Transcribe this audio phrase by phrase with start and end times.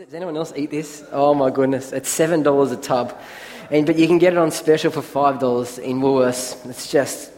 [0.00, 1.04] Does anyone else eat this?
[1.12, 3.20] Oh my goodness, it's seven dollars a tub,
[3.70, 6.64] and but you can get it on special for five dollars in Woolworths.
[6.70, 7.30] It's just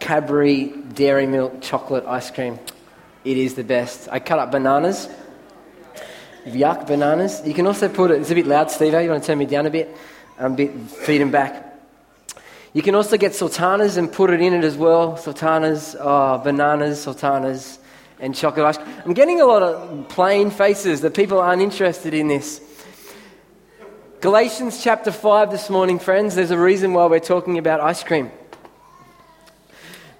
[0.00, 2.58] Cadbury dairy milk chocolate ice cream.
[3.24, 4.08] It is the best.
[4.10, 5.08] I cut up bananas.
[6.44, 7.40] Yuck, bananas.
[7.46, 8.20] You can also put it.
[8.20, 8.92] It's a bit loud, Steve.
[8.92, 9.02] Eh?
[9.02, 9.96] You want to turn me down a bit?
[10.36, 10.72] I'm a bit
[11.06, 11.78] feed them back.
[12.72, 15.16] You can also get sultanas and put it in it as well.
[15.16, 17.78] Sultanas, oh, bananas, sultanas,
[18.20, 18.94] and chocolate ice cream.
[19.04, 22.60] I'm getting a lot of plain faces that people aren't interested in this.
[24.20, 26.34] Galatians chapter 5 this morning, friends.
[26.34, 28.30] There's a reason why we're talking about ice cream.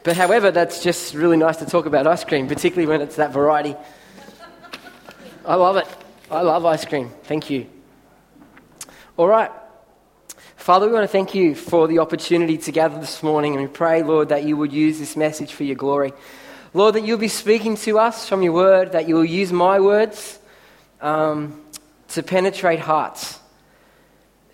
[0.03, 3.33] But however, that's just really nice to talk about ice cream, particularly when it's that
[3.33, 3.75] variety.
[5.47, 5.87] I love it.
[6.31, 7.11] I love ice cream.
[7.23, 7.67] Thank you.
[9.17, 9.51] All right.
[10.57, 13.69] Father, we want to thank you for the opportunity to gather this morning, and we
[13.69, 16.13] pray, Lord, that you would use this message for your glory.
[16.75, 19.81] Lord, that you'll be speaking to us from your word, that you will use my
[19.81, 20.39] words
[21.01, 21.63] um,
[22.09, 23.39] to penetrate hearts.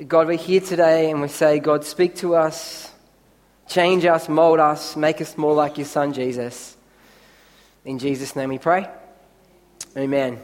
[0.07, 2.91] God, we're here today and we say, God, speak to us
[3.71, 6.77] Change us, mold us, make us more like your son, Jesus.
[7.85, 8.89] In Jesus' name we pray.
[9.97, 10.41] Amen.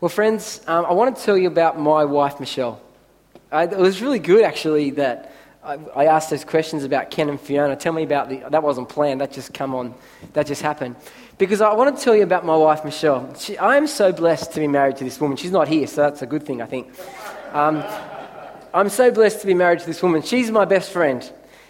[0.00, 2.80] Well, friends, um, I want to tell you about my wife, Michelle.
[3.52, 5.30] I, it was really good, actually, that
[5.66, 7.74] I, I, asked those questions about Ken and Fiona.
[7.74, 8.44] Tell me about the.
[8.50, 9.20] That wasn't planned.
[9.20, 9.94] That just come on.
[10.34, 10.94] That just happened.
[11.38, 13.34] Because I want to tell you about my wife, Michelle.
[13.34, 15.36] She, I am so blessed to be married to this woman.
[15.36, 16.94] She's not here, so that's a good thing, I think.
[17.52, 17.82] Um,
[18.72, 20.22] I'm so blessed to be married to this woman.
[20.22, 21.28] She's my best friend.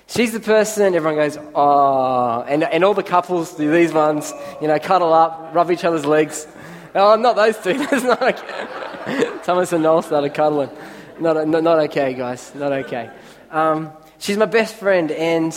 [0.08, 4.69] She's the person everyone goes, oh, and, and all the couples do these ones, you
[4.69, 6.47] know, cuddle up, rub each other's legs.
[6.94, 7.72] Oh, I'm not those two.
[7.91, 9.38] That's not okay.
[9.42, 10.70] Thomas and Noel started cuddling.
[11.19, 12.55] Not, not, not okay, guys.
[12.55, 13.10] Not okay.
[13.50, 15.52] Um, she's my best friend, and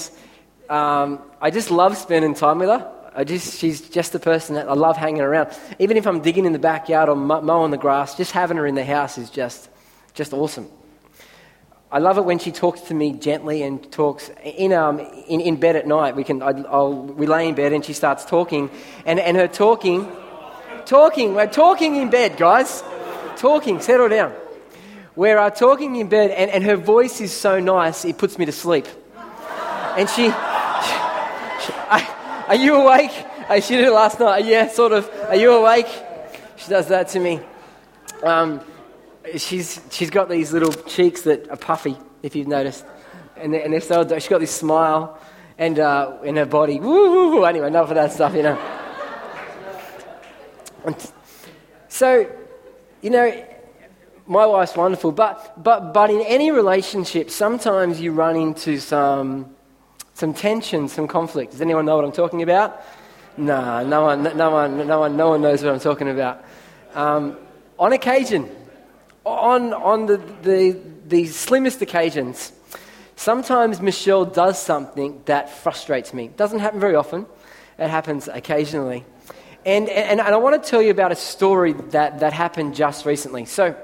[0.70, 2.96] um, I just love spending time with her.
[3.16, 5.50] I just, she's just the person that I love hanging around.
[5.80, 8.76] Even if I'm digging in the backyard or mowing the grass, just having her in
[8.76, 9.70] the house is just,
[10.14, 10.70] just awesome.
[11.92, 15.56] I love it when she talks to me gently and talks in, um, in, in
[15.56, 16.16] bed at night.
[16.16, 18.69] We, can, I, I'll, we lay in bed and she starts talking.
[19.08, 20.08] And, and her talking,
[20.86, 22.84] talking, we're talking in bed, guys.
[23.38, 24.34] Talking, settle down.
[25.19, 28.46] We're uh, talking in bed and, and her voice is so nice, it puts me
[28.46, 28.88] to sleep.
[29.97, 31.74] And she, she
[32.47, 33.12] are you awake?
[33.62, 34.46] She did it last night.
[34.46, 35.12] Yeah, sort of.
[35.28, 35.90] Are you awake?
[36.56, 37.41] She does that to me.
[38.24, 38.62] Um,
[39.35, 42.86] she's, she's got these little cheeks that are puffy, if you've noticed.
[43.36, 45.19] And, and they're so, she's got this smile
[45.57, 46.80] and uh, in her body.
[46.80, 47.44] Woo.
[47.44, 48.57] Anyway, enough of that stuff, you know.
[51.90, 52.25] So,
[53.01, 53.49] you know,
[54.29, 59.56] my wife's wonderful, but, but, but in any relationship, sometimes you run into some,
[60.13, 61.53] some tension, some conflict.
[61.53, 62.79] Does anyone know what I'm talking about?
[63.38, 66.45] No, no one, no one, no one, no one knows what I'm talking about.
[66.94, 67.38] Um,
[67.79, 68.47] on occasion,
[69.25, 72.51] on, on the, the, the slimmest occasions,
[73.16, 76.28] sometimes Michelle does something that frustrates me.
[76.28, 77.25] Doesn't happen very often,
[77.79, 79.06] it happens occasionally.
[79.66, 83.07] And, and, and I want to tell you about a story that, that happened just
[83.07, 83.45] recently.
[83.45, 83.75] So,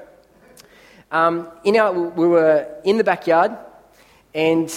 [1.12, 3.52] um, in our, we were in the backyard,
[4.34, 4.74] and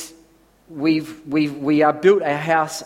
[0.68, 2.82] we've, we've, we uh, built a house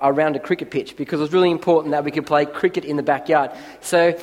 [0.00, 2.96] around a cricket pitch because it was really important that we could play cricket in
[2.96, 3.50] the backyard.
[3.80, 4.18] So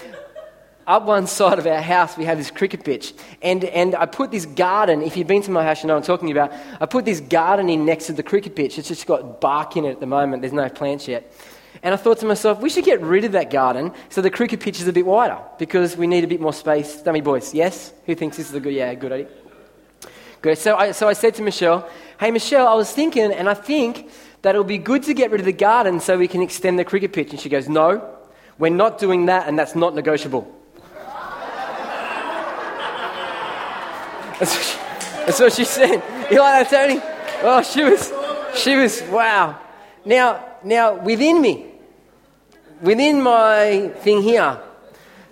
[0.87, 3.13] up one side of our house, we have this cricket pitch.
[3.41, 6.03] And, and I put this garden, if you've been to my house, you know I'm
[6.03, 6.53] talking about.
[6.79, 8.77] I put this garden in next to the cricket pitch.
[8.77, 11.31] It's just got bark in it at the moment, there's no plants yet.
[11.83, 14.59] And I thought to myself, we should get rid of that garden so the cricket
[14.59, 17.01] pitch is a bit wider because we need a bit more space.
[17.01, 17.91] Dummy boys, yes?
[18.05, 19.27] Who thinks this is a good, yeah, good idea?
[20.41, 20.57] Good.
[20.57, 24.09] So I, so I said to Michelle, hey, Michelle, I was thinking, and I think
[24.43, 26.85] that it'll be good to get rid of the garden so we can extend the
[26.85, 27.31] cricket pitch.
[27.31, 28.17] And she goes, no,
[28.57, 30.51] we're not doing that, and that's not negotiable.
[34.39, 34.77] That's what she,
[35.25, 36.01] that's what she said.
[36.31, 36.99] You like that, Tony?
[37.43, 38.11] Oh, she was,
[38.55, 39.59] she was, wow.
[40.03, 41.70] Now, now, within me,
[42.81, 44.59] within my thing here,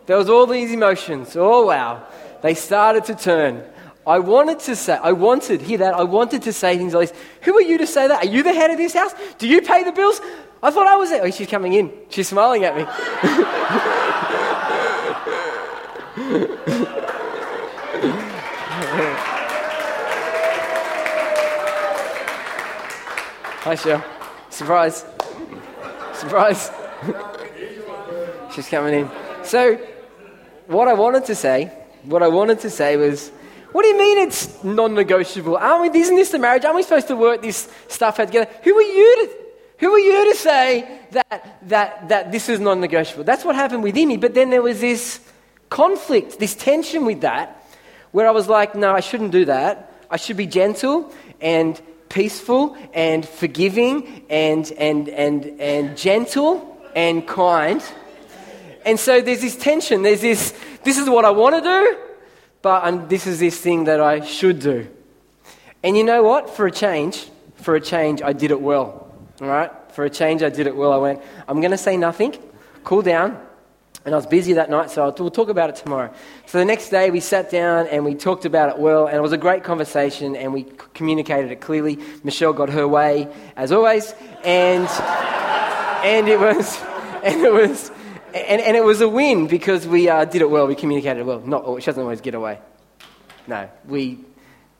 [0.06, 1.36] there was all these emotions.
[1.36, 2.08] Oh, wow.
[2.42, 3.64] They started to turn.
[4.08, 7.20] I wanted to say, I wanted, hear that, I wanted to say things like this.
[7.42, 8.26] Who are you to say that?
[8.26, 9.14] Are you the head of this house?
[9.38, 10.20] Do you pay the bills?
[10.64, 11.24] I thought I was there.
[11.24, 11.92] Oh, she's coming in.
[12.10, 12.86] She's smiling at me.
[23.62, 24.04] Hi, Cheryl.
[24.50, 25.06] Surprise.
[26.14, 26.72] Surprise.
[28.60, 29.10] She's coming in.
[29.44, 29.76] So,
[30.68, 31.72] what I wanted to say,
[32.04, 33.30] what I wanted to say was,
[33.72, 35.56] what do you mean it's non-negotiable?
[35.56, 35.98] Aren't we?
[36.02, 36.66] Isn't this the marriage?
[36.66, 38.52] Aren't we supposed to work this stuff out together?
[38.64, 39.32] Who are you to?
[39.78, 43.24] Who are you to say that that that this is non-negotiable?
[43.24, 44.18] That's what happened with me.
[44.18, 45.22] But then there was this
[45.70, 47.66] conflict, this tension with that,
[48.12, 49.90] where I was like, no, I shouldn't do that.
[50.12, 57.82] I should be gentle and peaceful and forgiving and, and, and, and gentle and kind.
[58.86, 60.02] And so there's this tension.
[60.02, 60.54] There's this,
[60.84, 61.98] this is what I want to do,
[62.62, 64.88] but um, this is this thing that I should do.
[65.84, 66.50] And you know what?
[66.50, 69.14] For a change, for a change, I did it well.
[69.42, 69.72] All right?
[69.92, 70.92] For a change, I did it well.
[70.92, 72.36] I went, I'm going to say nothing,
[72.84, 73.46] cool down.
[74.06, 76.14] And I was busy that night, so we'll talk about it tomorrow.
[76.46, 79.22] So the next day, we sat down and we talked about it well, and it
[79.22, 82.00] was a great conversation, and we communicated it clearly.
[82.24, 83.28] Michelle got her way,
[83.58, 86.82] as always, and, and it was,
[87.24, 87.92] and it was,
[88.34, 90.68] and, and it was a win because we uh, did it well.
[90.68, 91.40] We communicated well.
[91.40, 92.60] Not, she doesn't always get away.
[93.48, 94.20] No, we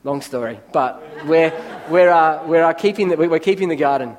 [0.02, 0.58] Long story.
[0.72, 1.52] But we're,
[1.90, 4.16] we're, uh, we're, uh, keeping the, we're keeping the garden.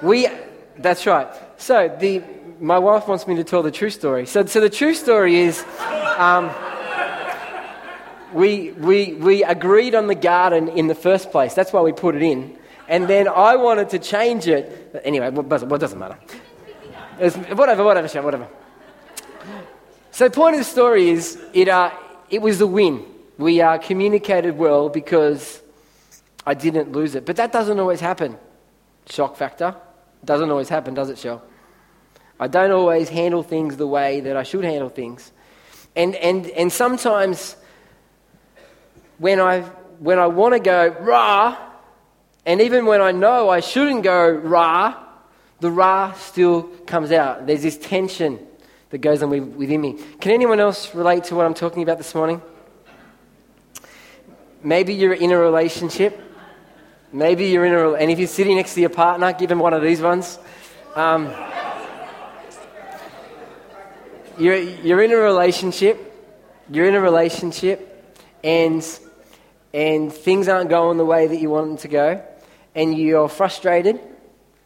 [0.00, 0.28] We,
[0.78, 1.26] that's right.
[1.56, 2.22] So the,
[2.60, 4.26] my wife wants me to tell the true story.
[4.26, 5.64] So, so the true story is
[6.18, 6.52] um,
[8.32, 11.54] we, we, we agreed on the garden in the first place.
[11.54, 12.56] That's why we put it in.
[12.86, 15.00] And then I wanted to change it.
[15.02, 16.18] Anyway, what, what doesn't matter?
[17.18, 18.48] Whatever, whatever, Shell, whatever.
[20.10, 21.90] So the point of the story is it, uh,
[22.30, 23.04] it was a win
[23.38, 25.62] we uh, communicated well because
[26.46, 27.26] I didn't lose it.
[27.26, 28.38] But that doesn't always happen.
[29.08, 29.74] Shock factor.
[30.24, 31.42] Doesn't always happen, does it, Shell?
[32.38, 35.32] I don't always handle things the way that I should handle things.
[35.94, 37.56] And, and, and sometimes
[39.18, 39.60] when I,
[39.98, 41.56] when I want to go rah,
[42.46, 45.03] and even when I know I shouldn't go rah,
[45.60, 47.46] the rah still comes out.
[47.46, 48.38] There's this tension
[48.90, 49.98] that goes on within me.
[50.20, 52.42] Can anyone else relate to what I'm talking about this morning?
[54.62, 56.20] Maybe you're in a relationship.
[57.12, 59.72] Maybe you're in a, and if you're sitting next to your partner, give him one
[59.72, 60.38] of these ones.
[60.96, 61.32] Um,
[64.38, 66.12] you're, you're in a relationship.
[66.70, 68.82] You're in a relationship, and
[69.74, 72.22] and things aren't going the way that you want them to go,
[72.74, 74.00] and you're frustrated,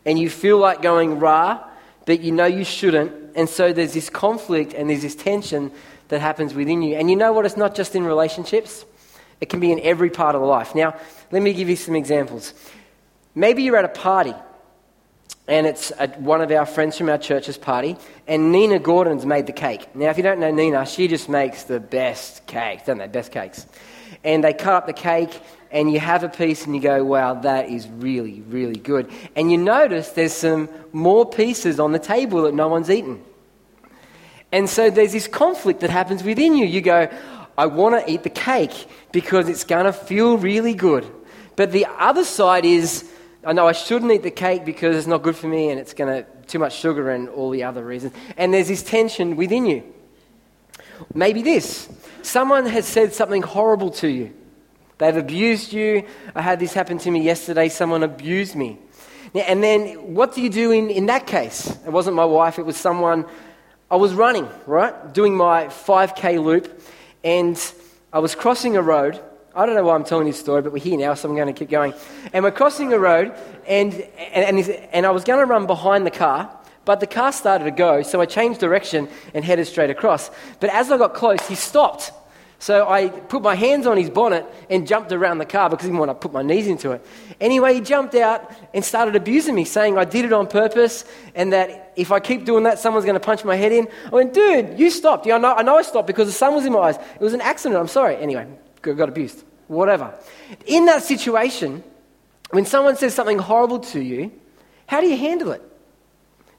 [0.08, 1.62] and you feel like going rah,
[2.06, 5.70] but you know you shouldn't, and so there's this conflict and there's this tension
[6.08, 6.96] that happens within you.
[6.96, 7.44] And you know what?
[7.44, 8.86] It's not just in relationships.
[9.42, 10.74] It can be in every part of life.
[10.74, 10.96] Now,
[11.30, 12.54] let me give you some examples.
[13.34, 14.32] Maybe you're at a party,
[15.46, 19.52] and it's one of our friends from our church's party, and Nina Gordon's made the
[19.52, 19.94] cake.
[19.94, 23.08] Now, if you don't know Nina, she just makes the best cakes, don't they?
[23.08, 23.66] Best cakes.
[24.24, 25.38] And they cut up the cake,
[25.70, 29.10] and you have a piece, and you go, wow, that is really, really good.
[29.36, 33.22] And you notice there's some more pieces on the table that no one's eaten.
[34.50, 36.64] And so there's this conflict that happens within you.
[36.64, 37.08] You go,
[37.56, 41.06] I want to eat the cake because it's going to feel really good.
[41.56, 43.10] But the other side is,
[43.44, 45.92] I know I shouldn't eat the cake because it's not good for me and it's
[45.92, 48.14] going to, too much sugar and all the other reasons.
[48.36, 49.82] And there's this tension within you.
[51.14, 51.88] Maybe this
[52.22, 54.32] someone has said something horrible to you.
[54.98, 56.04] They've abused you.
[56.34, 57.68] I had this happen to me yesterday.
[57.68, 58.78] Someone abused me.
[59.34, 61.66] And then what do you do in, in that case?
[61.86, 63.26] It wasn't my wife, it was someone.
[63.90, 65.14] I was running, right?
[65.14, 66.82] Doing my 5K loop
[67.24, 67.72] and
[68.12, 69.20] I was crossing a road.
[69.54, 71.52] I don't know why I'm telling this story, but we're here now, so I'm going
[71.52, 71.92] to keep going.
[72.32, 73.34] And we're crossing a road,
[73.66, 76.54] and, and, and, and I was going to run behind the car,
[76.84, 80.30] but the car started to go, so I changed direction and headed straight across.
[80.60, 82.12] But as I got close, he stopped.
[82.60, 85.90] So I put my hands on his bonnet and jumped around the car because he
[85.90, 87.06] didn't want to put my knees into it.
[87.40, 91.04] Anyway, he jumped out and started abusing me, saying I did it on purpose
[91.36, 93.86] and that if I keep doing that, someone's going to punch my head in.
[94.06, 95.24] I went, dude, you stopped.
[95.24, 96.96] Yeah, I know, I know I stopped because the sun was in my eyes.
[96.96, 97.80] It was an accident.
[97.80, 98.16] I'm sorry.
[98.16, 98.48] Anyway,
[98.82, 99.44] got abused.
[99.68, 100.18] Whatever.
[100.66, 101.84] In that situation,
[102.50, 104.32] when someone says something horrible to you,
[104.86, 105.62] how do you handle it?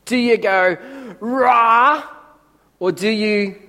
[0.06, 0.78] Do you go,
[1.20, 2.08] rah?
[2.80, 3.69] Or do you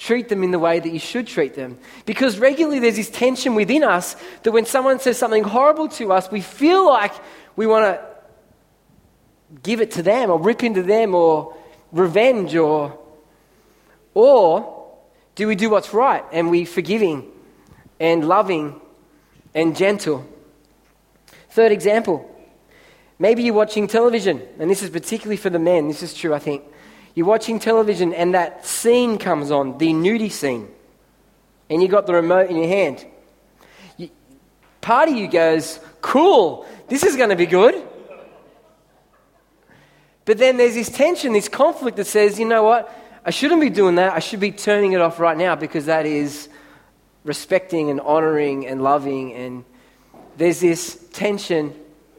[0.00, 1.78] treat them in the way that you should treat them.
[2.06, 6.30] Because regularly there's this tension within us that when someone says something horrible to us,
[6.30, 7.12] we feel like
[7.54, 8.00] we want to
[9.62, 11.54] give it to them or rip into them or
[11.92, 12.98] revenge or
[14.14, 14.88] or
[15.34, 17.30] do we do what's right and we forgiving
[18.00, 18.80] and loving
[19.54, 20.26] and gentle?
[21.50, 22.26] Third example.
[23.18, 25.88] Maybe you're watching television, and this is particularly for the men.
[25.88, 26.64] This is true, I think.
[27.14, 30.68] You're watching television and that scene comes on, the nudie scene,
[31.68, 33.04] and you got the remote in your hand.
[33.96, 34.10] You,
[34.80, 37.86] part of you goes, cool, this is going to be good.
[40.24, 42.94] But then there's this tension, this conflict that says, you know what?
[43.24, 44.12] I shouldn't be doing that.
[44.12, 46.48] I should be turning it off right now because that is
[47.24, 49.34] respecting and honoring and loving.
[49.34, 49.64] And
[50.36, 51.74] there's this tension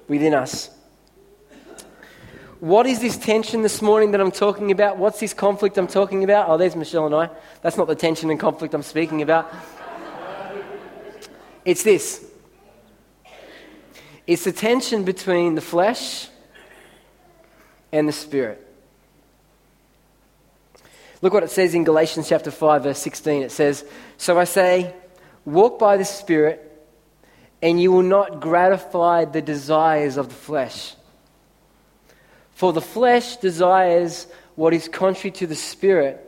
[0.08, 0.70] within us.
[2.62, 4.98] What is this tension this morning that I'm talking about?
[4.98, 6.48] What's this conflict I'm talking about?
[6.48, 7.30] Oh, there's Michelle and I.
[7.63, 9.51] That's not the tension and conflict I'm speaking about.
[11.65, 12.24] It's this
[14.27, 16.30] it's the tension between the flesh
[17.91, 18.65] and the spirit.
[21.24, 23.41] Look what it says in Galatians chapter 5, verse 16.
[23.41, 23.84] It says,
[24.18, 24.94] So I say,
[25.46, 26.68] walk by the Spirit,
[27.62, 30.96] and you will not gratify the desires of the flesh.
[32.62, 36.24] For the flesh desires what is contrary to the Spirit,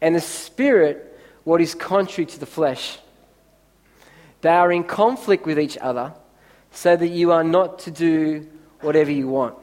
[0.00, 3.00] and the Spirit what is contrary to the flesh.
[4.42, 6.14] They are in conflict with each other,
[6.70, 8.48] so that you are not to do
[8.80, 9.56] whatever you want.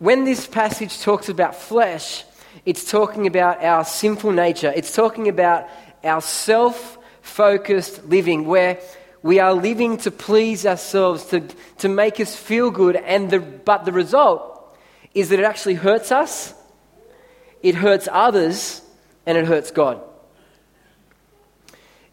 [0.00, 2.24] When this passage talks about flesh,
[2.66, 4.72] it's talking about our sinful nature.
[4.74, 5.68] It's talking about
[6.02, 8.80] our self focused living, where
[9.24, 11.40] we are living to please ourselves, to,
[11.78, 14.76] to make us feel good, and the, but the result
[15.14, 16.52] is that it actually hurts us,
[17.62, 18.82] it hurts others,
[19.24, 19.98] and it hurts God.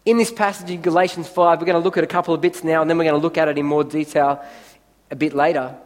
[0.06, 2.64] In this passage in Galatians 5, we're going to look at a couple of bits
[2.64, 4.42] now, and then we're going to look at it in more detail
[5.10, 5.76] a bit later.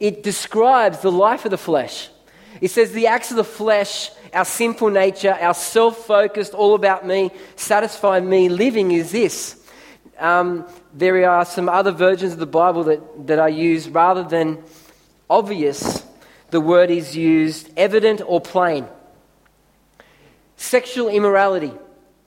[0.00, 2.08] It describes the life of the flesh.
[2.62, 7.06] It says the acts of the flesh, our sinful nature, our self focused, all about
[7.06, 9.57] me, satisfy me living is this.
[10.18, 14.62] Um, there are some other versions of the Bible that, that I use rather than
[15.28, 16.04] obvious,
[16.50, 18.86] the word is used evident or plain.
[20.56, 21.72] Sexual immorality,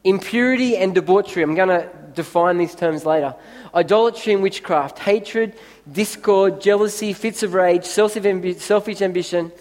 [0.03, 1.43] impurity and debauchery.
[1.43, 3.35] I'm going to define these terms later.
[3.73, 5.57] Idolatry and witchcraft, hatred,
[5.91, 9.51] discord, jealousy, fits of rage, selfish ambition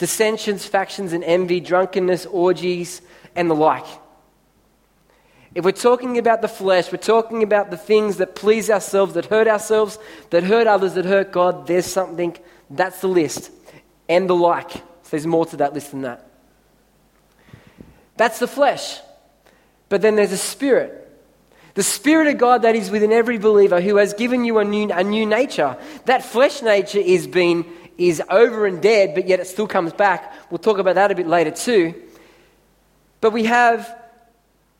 [0.00, 3.02] dissensions, factions, and envy, drunkenness, orgies,
[3.36, 3.84] and the like.
[5.54, 9.26] If we're talking about the flesh, we're talking about the things that please ourselves, that
[9.26, 9.98] hurt ourselves,
[10.30, 12.36] that hurt others, that hurt God, there's something,
[12.68, 13.50] that's the list.
[14.08, 14.70] And the like.
[14.72, 16.28] So there's more to that list than that.
[18.16, 19.00] That's the flesh.
[19.88, 20.96] But then there's a spirit.
[21.74, 24.90] The Spirit of God that is within every believer who has given you a new,
[24.90, 25.76] a new nature.
[26.06, 27.64] That flesh nature is being
[27.96, 30.32] is over and dead, but yet it still comes back.
[30.50, 31.94] We'll talk about that a bit later too.
[33.20, 33.99] But we have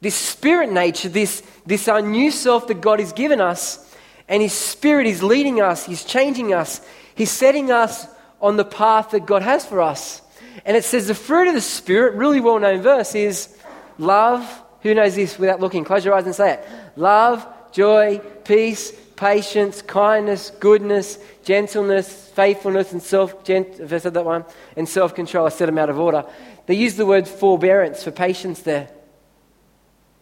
[0.01, 3.87] this spirit nature, this, this our new self that God has given us,
[4.29, 6.81] and His Spirit is leading us, He's changing us,
[7.15, 8.07] He's setting us
[8.41, 10.23] on the path that God has for us.
[10.65, 13.55] And it says the fruit of the Spirit, really well known verse, is
[13.99, 14.63] love.
[14.83, 15.85] Who knows this without looking?
[15.85, 16.69] Close your eyes and say it.
[16.97, 23.45] Love, joy, peace, patience, kindness, goodness, gentleness, faithfulness, and self.
[23.45, 24.45] Gent- I said that one,
[24.77, 25.47] and self-control.
[25.47, 26.25] I said them out of order.
[26.67, 28.89] They use the word forbearance for patience there,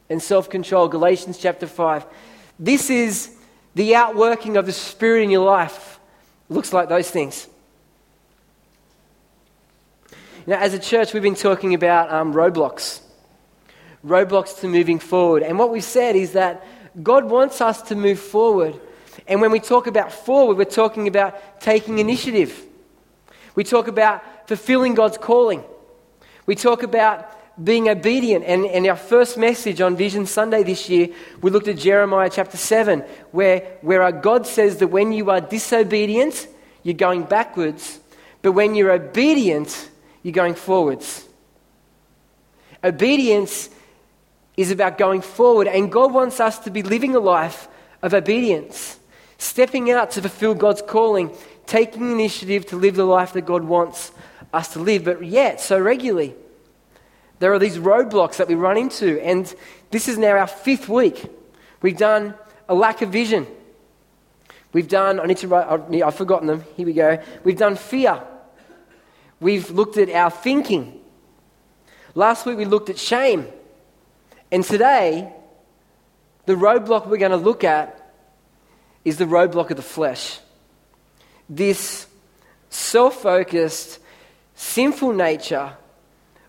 [0.08, 0.88] and self-control.
[0.88, 2.06] Galatians chapter five.
[2.58, 3.36] This is
[3.74, 6.00] the outworking of the Spirit in your life.
[6.48, 7.46] looks like those things.
[10.46, 13.00] Now, as a church, we've been talking about um, roadblocks,
[14.04, 16.66] roadblocks to moving forward, and what we've said is that
[17.02, 18.80] God wants us to move forward
[19.28, 22.64] and when we talk about forward, we're talking about taking initiative.
[23.54, 25.64] We talk about fulfilling God's calling.
[26.46, 27.30] We talk about
[27.62, 28.44] being obedient.
[28.44, 31.08] And, and our first message on Vision Sunday this year,
[31.42, 33.00] we looked at Jeremiah chapter 7,
[33.32, 36.46] where, where our God says that when you are disobedient,
[36.82, 38.00] you're going backwards,
[38.42, 39.90] but when you're obedient,
[40.22, 41.26] you're going forwards.
[42.82, 43.70] Obedience
[44.56, 47.68] is about going forward, and God wants us to be living a life
[48.02, 48.98] of obedience
[49.38, 51.34] stepping out to fulfill God's calling,
[51.66, 54.12] taking initiative to live the life that God wants
[54.52, 56.34] us to live, but yet so regularly.
[57.38, 59.52] There are these roadblocks that we run into, and
[59.90, 61.30] this is now our fifth week.
[61.82, 62.34] We've done
[62.68, 63.46] a lack of vision.
[64.72, 66.64] We've done, I need to write, I've forgotten them.
[66.76, 67.22] Here we go.
[67.44, 68.22] We've done fear.
[69.40, 71.00] We've looked at our thinking.
[72.14, 73.46] Last week we looked at shame.
[74.50, 75.32] And today,
[76.46, 78.12] the roadblock we're going to look at
[79.04, 80.40] is the roadblock of the flesh.
[81.48, 82.06] This
[82.68, 84.00] self focused,
[84.54, 85.72] sinful nature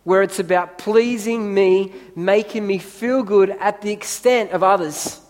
[0.09, 5.21] where it's about pleasing me, making me feel good at the extent of others,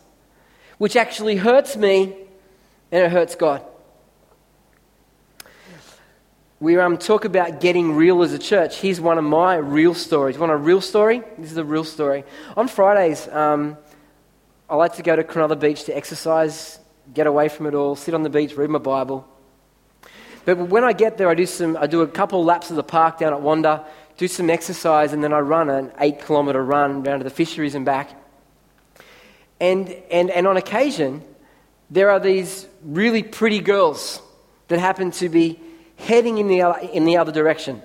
[0.78, 2.16] which actually hurts me
[2.90, 3.62] and it hurts God.
[6.62, 8.78] We um, talk about getting real as a church.
[8.78, 10.38] Here's one of my real stories.
[10.38, 11.24] Want a real story?
[11.38, 12.24] This is a real story.
[12.56, 13.78] On Fridays, um,
[14.70, 16.80] I like to go to Cronulla Beach to exercise
[17.14, 19.28] get away from it all, sit on the beach, read my Bible.
[20.46, 22.84] But when I get there, I do, some, I do a couple laps of the
[22.84, 23.86] park down at Wanda,
[24.20, 27.74] do some exercise, and then I run an eight kilometre run down to the fisheries
[27.74, 28.12] and back.
[29.62, 31.24] And, and, and on occasion,
[31.90, 34.22] there are these really pretty girls
[34.68, 35.58] that happen to be
[35.96, 37.82] heading in the other, in the other direction.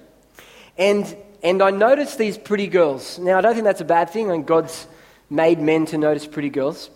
[0.77, 3.17] And, and I notice these pretty girls.
[3.21, 4.89] Now, I don't think that's a bad thing, and God's
[5.31, 6.91] made men to notice pretty girls.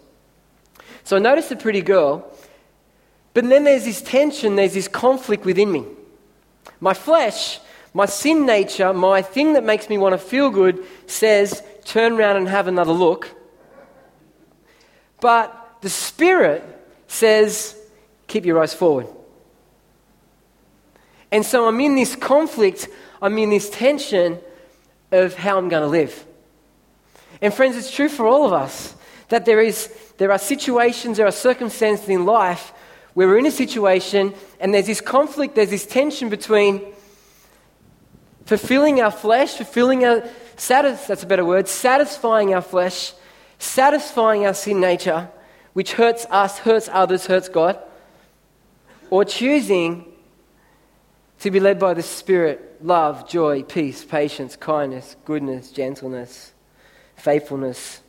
[1.04, 2.28] So I notice a pretty girl,
[3.34, 5.84] but then there's this tension, there's this conflict within me.
[6.80, 7.60] My flesh,
[7.94, 12.36] my sin nature, my thing that makes me want to feel good says, turn around
[12.36, 13.34] and have another look.
[15.20, 16.62] But the spirit
[17.06, 17.76] says,
[18.26, 19.06] keep your eyes forward.
[21.30, 22.88] And so I'm in this conflict,
[23.20, 24.38] I'm in this tension
[25.10, 26.24] of how I'm going to live.
[27.40, 28.94] And friends, it's true for all of us
[29.28, 32.72] that there, is, there are situations, there are circumstances in life
[33.14, 36.80] where we're in a situation and there's this conflict, there's this tension between
[38.48, 40.26] fulfilling our flesh, fulfilling our,
[40.56, 43.12] satis- that's a better word, satisfying our flesh,
[43.58, 45.28] satisfying our sin nature,
[45.74, 47.78] which hurts us, hurts others, hurts God,
[49.10, 50.06] or choosing
[51.40, 56.54] to be led by the Spirit, love, joy, peace, patience, kindness, goodness, gentleness,
[57.16, 58.00] faithfulness,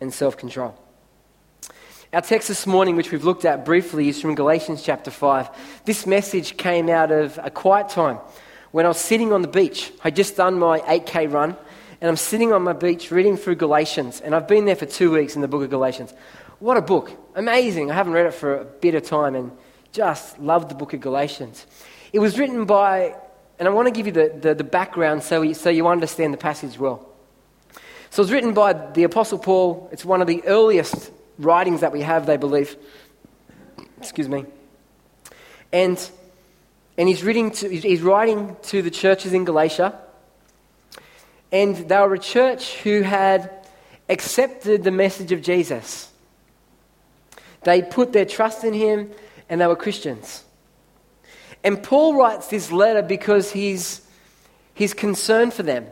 [0.00, 0.78] and self control.
[2.12, 5.82] Our text this morning, which we've looked at briefly, is from Galatians chapter 5.
[5.84, 8.20] This message came out of a quiet time
[8.72, 9.92] when I was sitting on the beach.
[10.04, 11.56] I'd just done my 8K run,
[12.00, 15.10] and I'm sitting on my beach reading through Galatians, and I've been there for two
[15.10, 16.14] weeks in the book of Galatians.
[16.58, 17.10] What a book!
[17.34, 17.90] Amazing.
[17.90, 19.52] I haven't read it for a bit of time and
[19.92, 21.66] just loved the book of Galatians.
[22.12, 23.16] It was written by,
[23.58, 26.34] and I want to give you the, the, the background so you, so you understand
[26.34, 27.06] the passage well.
[28.10, 29.88] So it was written by the Apostle Paul.
[29.92, 32.76] It's one of the earliest writings that we have, they believe.
[33.98, 34.44] Excuse me.
[35.72, 36.10] And,
[37.00, 39.98] and he's, reading to, he's writing to the churches in Galatia.
[41.50, 43.66] And they were a church who had
[44.10, 46.12] accepted the message of Jesus.
[47.62, 49.12] They put their trust in him
[49.48, 50.44] and they were Christians.
[51.64, 54.02] And Paul writes this letter because he's,
[54.74, 55.86] he's concerned for them.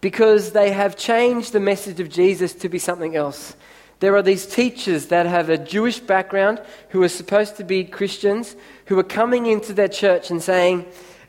[0.00, 3.56] Because they have changed the message of Jesus to be something else.
[4.04, 8.54] There are these teachers that have a Jewish background who are supposed to be Christians
[8.84, 10.84] who are coming into their church and saying,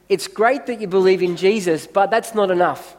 [0.10, 2.98] It's great that you believe in Jesus, but that's not enough.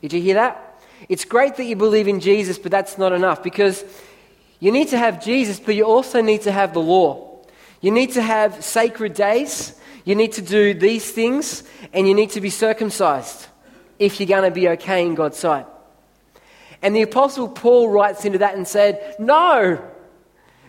[0.00, 0.80] Did you hear that?
[1.08, 3.84] It's great that you believe in Jesus, but that's not enough because
[4.58, 7.44] you need to have Jesus, but you also need to have the law.
[7.80, 9.78] You need to have sacred days.
[10.04, 13.46] You need to do these things, and you need to be circumcised
[14.00, 15.66] if you're going to be okay in God's sight.
[16.82, 19.82] And the Apostle Paul writes into that and said, No,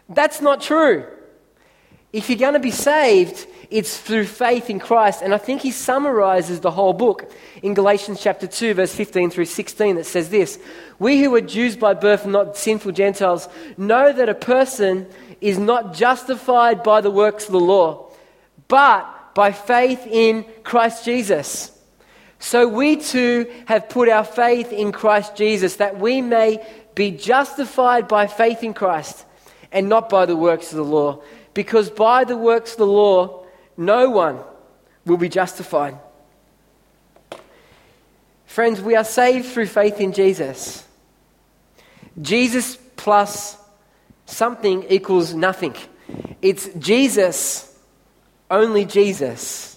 [0.09, 1.05] that's not true.
[2.13, 5.21] If you're going to be saved, it's through faith in Christ.
[5.21, 9.45] And I think he summarizes the whole book in Galatians chapter 2, verse 15 through
[9.45, 10.57] 16, that says this
[10.99, 15.07] We who are Jews by birth and not sinful Gentiles know that a person
[15.41, 18.09] is not justified by the works of the law,
[18.67, 21.76] but by faith in Christ Jesus.
[22.39, 28.08] So we too have put our faith in Christ Jesus, that we may be justified
[28.08, 29.26] by faith in Christ
[29.71, 31.21] and not by the works of the law.
[31.54, 33.45] Because by the works of the law,
[33.76, 34.39] no one
[35.06, 35.97] will be justified.
[38.45, 40.84] Friends, we are saved through faith in Jesus.
[42.19, 43.58] Jesus plus
[44.26, 45.76] something equals nothing.
[46.41, 47.78] It's Jesus,
[48.50, 49.76] only Jesus.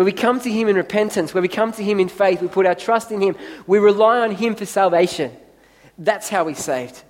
[0.00, 2.48] Where we come to Him in repentance, where we come to Him in faith, we
[2.48, 3.36] put our trust in Him,
[3.66, 5.30] we rely on Him for salvation.
[5.98, 7.02] That's how we're saved.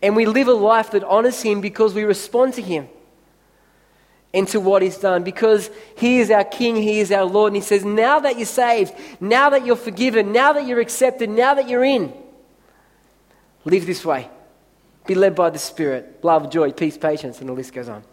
[0.00, 2.88] And we live a life that honors Him because we respond to Him
[4.32, 5.24] and to what He's done.
[5.24, 7.52] Because He is our King, He is our Lord.
[7.52, 11.28] And He says, Now that you're saved, now that you're forgiven, now that you're accepted,
[11.28, 12.12] now that you're in,
[13.64, 14.30] live this way.
[15.08, 16.20] Be led by the Spirit.
[16.22, 18.04] Love, joy, peace, patience, and the list goes on.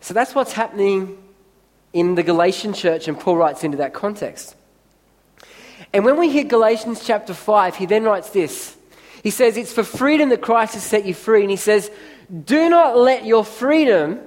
[0.00, 1.18] So that's what's happening
[1.92, 4.54] in the Galatian church, and Paul writes into that context.
[5.92, 8.76] And when we hit Galatians chapter 5, he then writes this.
[9.22, 11.42] He says, It's for freedom that Christ has set you free.
[11.42, 11.90] And he says,
[12.44, 14.20] Do not let your freedom,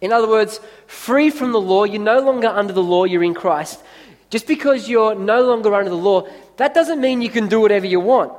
[0.00, 3.34] in other words, free from the law, you're no longer under the law, you're in
[3.34, 3.82] Christ.
[4.30, 7.86] Just because you're no longer under the law, that doesn't mean you can do whatever
[7.86, 8.32] you want.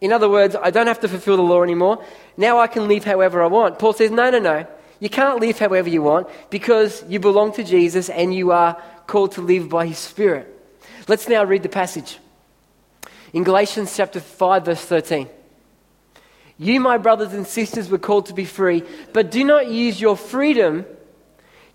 [0.00, 2.04] In other words, I don't have to fulfill the law anymore.
[2.36, 3.78] Now I can live however I want.
[3.78, 4.66] Paul says, no, no, no.
[5.00, 9.32] You can't live however you want because you belong to Jesus and you are called
[9.32, 10.54] to live by his Spirit.
[11.06, 12.18] Let's now read the passage.
[13.32, 15.28] In Galatians chapter 5, verse 13.
[16.58, 18.82] You, my brothers and sisters, were called to be free,
[19.12, 20.84] but do not use your freedom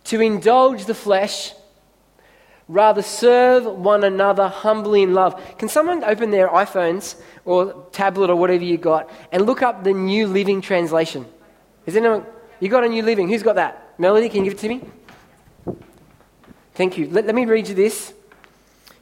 [0.05, 1.53] to indulge the flesh
[2.67, 5.39] Rather, serve one another humbly in love.
[5.57, 9.91] Can someone open their iPhones or tablet or whatever you got and look up the
[9.91, 11.25] New Living Translation?
[11.85, 12.25] Is anyone?
[12.63, 13.27] You got a New Living?
[13.27, 13.99] Who's got that?
[13.99, 14.81] Melody, can you give it to me?
[16.75, 17.09] Thank you.
[17.09, 18.13] Let, let me read you this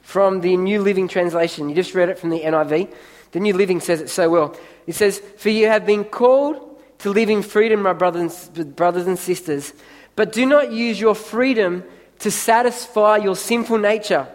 [0.00, 1.68] from the New Living Translation.
[1.68, 2.92] You just read it from the NIV.
[3.30, 4.56] The New Living says it so well.
[4.88, 9.16] It says, For you have been called to live in freedom, my brothers, brothers and
[9.16, 9.72] sisters,
[10.16, 11.84] but do not use your freedom
[12.18, 14.26] to satisfy your sinful nature.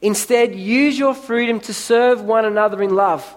[0.00, 3.36] Instead, use your freedom to serve one another in love.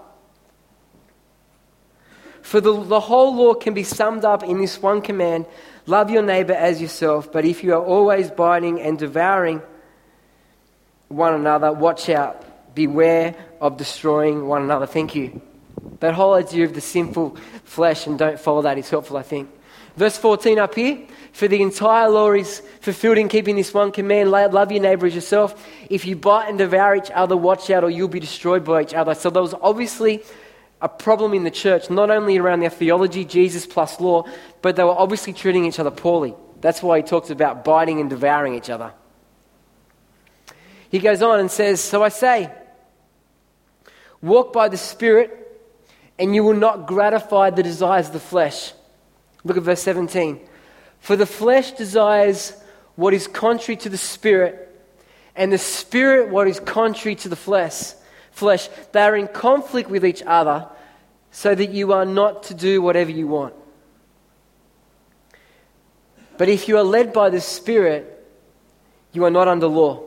[2.48, 5.44] For the, the whole law can be summed up in this one command
[5.84, 7.30] love your neighbor as yourself.
[7.30, 9.60] But if you are always biting and devouring
[11.08, 12.42] one another, watch out.
[12.74, 14.86] Beware of destroying one another.
[14.86, 15.42] Thank you.
[16.00, 19.50] That whole idea of the sinful flesh and don't follow that is helpful, I think.
[19.94, 21.04] Verse 14 up here.
[21.32, 25.14] For the entire law is fulfilled in keeping this one command love your neighbor as
[25.14, 25.68] yourself.
[25.90, 28.94] If you bite and devour each other, watch out or you'll be destroyed by each
[28.94, 29.14] other.
[29.14, 30.22] So there was obviously
[30.80, 34.24] a problem in the church, not only around their theology, Jesus plus law,
[34.62, 36.34] but they were obviously treating each other poorly.
[36.60, 38.92] That's why he talks about biting and devouring each other.
[40.90, 42.50] He goes on and says, So I say,
[44.22, 45.44] walk by the Spirit,
[46.18, 48.72] and you will not gratify the desires of the flesh.
[49.44, 50.40] Look at verse 17.
[51.00, 52.52] For the flesh desires
[52.96, 54.64] what is contrary to the Spirit,
[55.36, 57.92] and the Spirit what is contrary to the flesh
[58.38, 60.68] flesh, they are in conflict with each other
[61.30, 63.54] so that you are not to do whatever you want.
[66.38, 68.14] But if you are led by the Spirit,
[69.12, 70.04] you are not under law.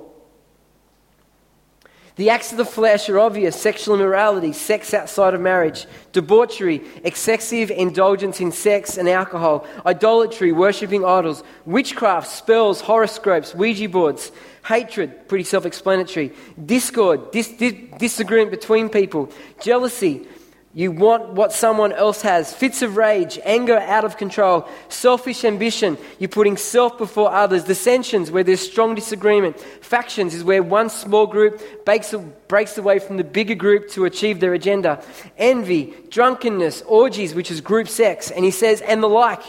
[2.16, 7.72] The acts of the flesh are obvious sexual immorality, sex outside of marriage, debauchery, excessive
[7.72, 14.32] indulgence in sex and alcohol, idolatry, worshipping idols, witchcraft, spells, horoscopes, Ouija boards,
[14.66, 20.28] hatred, pretty self explanatory, discord, dis- dis- disagreement between people, jealousy,
[20.74, 22.54] you want what someone else has.
[22.54, 25.98] Fits of rage, anger out of control, selfish ambition.
[26.18, 27.66] You're putting self before others.
[27.66, 29.60] Dissensions, where there's strong disagreement.
[29.60, 32.16] Factions is where one small group breaks,
[32.48, 35.04] breaks away from the bigger group to achieve their agenda.
[35.38, 38.32] Envy, drunkenness, orgies, which is group sex.
[38.32, 39.44] And he says, and the like.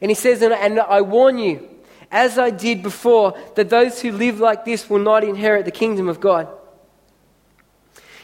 [0.00, 1.68] And he says, and, and I warn you,
[2.10, 6.08] as I did before, that those who live like this will not inherit the kingdom
[6.08, 6.48] of God.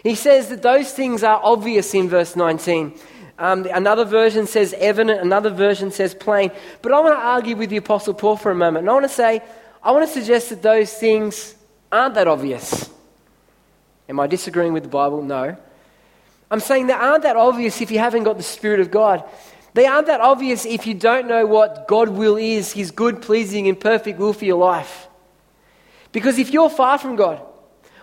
[0.03, 2.99] He says that those things are obvious in verse 19.
[3.39, 6.51] Um, another version says evident, another version says plain.
[6.81, 8.85] But I want to argue with the Apostle Paul for a moment.
[8.85, 9.43] And I want to say,
[9.83, 11.55] I want to suggest that those things
[11.93, 12.91] aren't that obvious.
[14.09, 15.23] Am I disagreeing with the Bible?
[15.23, 15.57] No.
[16.51, 19.25] I'm saying they aren't that obvious if you haven't got the Spirit of God.
[19.77, 23.69] They aren't that obvious if you don't know what God will is, His good, pleasing,
[23.69, 25.07] and perfect will for your life.
[26.13, 27.43] Because if you're far from God,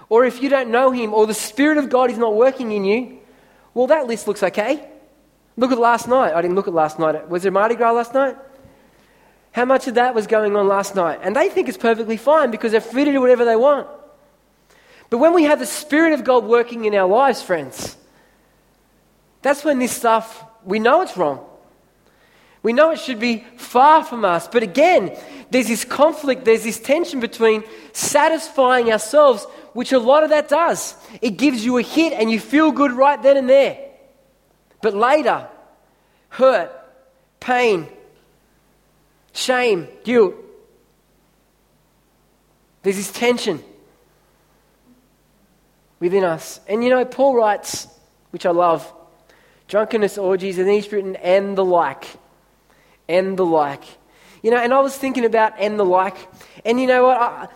[0.07, 2.86] or if you don't know Him, or the Spirit of God is not working in
[2.86, 3.17] you,
[3.73, 4.88] well, that list looks okay.
[5.57, 6.36] Look at last night.
[6.36, 7.27] I didn't look at last night.
[7.27, 8.38] Was there Mardi Gras last night?
[9.51, 11.21] How much of that was going on last night?
[11.23, 13.88] And they think it's perfectly fine because they're free to do whatever they want.
[15.09, 17.97] But when we have the Spirit of God working in our lives, friends,
[19.41, 21.49] that's when this stuff, we know it's wrong.
[22.63, 24.47] We know it should be far from us.
[24.47, 25.15] But again,
[25.52, 30.95] there's this conflict, there's this tension between satisfying ourselves, which a lot of that does.
[31.21, 33.78] It gives you a hit and you feel good right then and there.
[34.82, 35.47] But later,
[36.30, 36.71] hurt,
[37.41, 37.88] pain,
[39.34, 40.36] shame, guilt,
[42.82, 43.62] there's this tension
[45.99, 46.62] within us.
[46.67, 47.88] And you know, Paul writes,
[48.32, 48.89] which I love,
[49.67, 52.08] drunkenness, orgies, and he's written, and the like
[53.08, 53.84] and the like.
[54.42, 56.18] You know, and I was thinking about and the like.
[56.66, 57.18] And you know what?
[57.18, 57.48] I,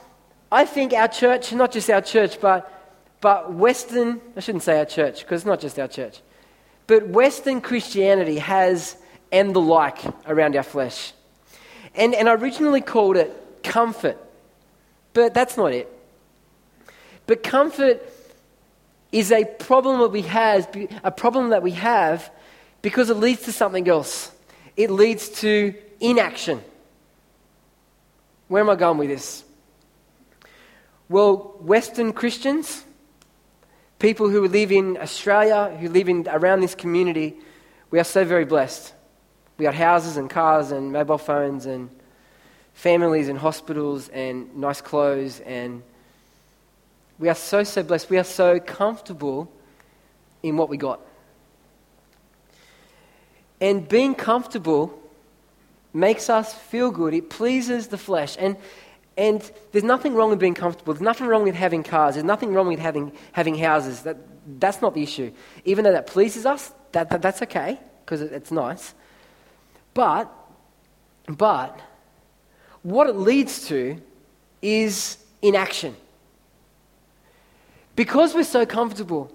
[0.52, 2.72] I think our church, not just our church, but,
[3.20, 6.22] but Western, I shouldn't say our church, because it's not just our church,
[6.88, 8.96] but Western Christianity has
[9.32, 11.14] and the like around our flesh.
[11.96, 14.18] And, and I originally called it comfort,
[15.14, 15.92] but that's not it.
[17.26, 18.02] But comfort
[19.12, 22.32] is a problem that we have, a problem that we have
[22.82, 24.32] because it leads to something else
[24.78, 26.62] it leads to inaction.
[28.48, 29.44] Where am I going with this?
[31.10, 32.86] Well, Western Christians,
[34.00, 37.36] people who live in Australia, who live in, around this community,
[37.92, 38.94] we are so very blessed.
[39.58, 41.90] We got houses and cars and mobile phones and
[42.74, 45.82] families and hospitals and nice clothes and
[47.20, 48.12] we are so, so blessed.
[48.12, 49.52] We are so comfortable
[50.44, 51.02] in what we got.
[53.60, 54.98] And being comfortable
[55.93, 57.13] makes us feel good.
[57.13, 58.36] It pleases the flesh.
[58.39, 58.56] And,
[59.17, 60.93] and there's nothing wrong with being comfortable.
[60.93, 62.15] There's nothing wrong with having cars.
[62.15, 64.02] There's nothing wrong with having, having houses.
[64.02, 64.17] That,
[64.60, 65.32] that's not the issue.
[65.65, 68.93] Even though that pleases us, that, that that's okay because it, it's nice.
[69.93, 70.32] But,
[71.26, 71.80] but
[72.84, 74.00] what it leads to
[74.62, 75.96] is inaction.
[77.96, 79.32] Because we're so comfortable,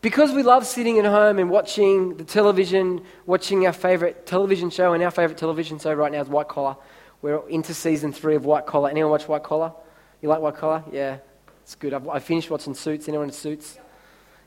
[0.00, 4.92] because we love sitting at home and watching the television, watching our favorite television show,
[4.94, 6.76] and our favorite television show right now is White Collar.
[7.22, 8.88] We're into season three of White Collar.
[8.88, 9.72] Anyone watch White Collar?
[10.22, 10.82] You like White Collar?
[10.90, 11.18] Yeah,
[11.62, 11.92] it's good.
[11.92, 13.08] I've, I finished watching Suits.
[13.08, 13.78] Anyone in Suits?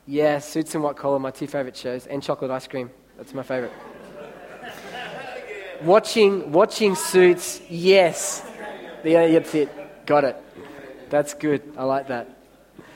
[0.07, 2.89] Yeah, Suits and White Collar, my two favorite shows, and Chocolate Ice Cream.
[3.15, 3.71] That's my favorite.
[5.83, 8.43] watching, watching Suits, yes.
[9.03, 10.05] Yeah, that's it.
[10.05, 10.43] Got it.
[11.09, 11.61] That's good.
[11.77, 12.37] I like that.